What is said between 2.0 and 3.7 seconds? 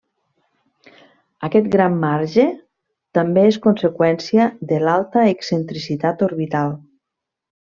marge també és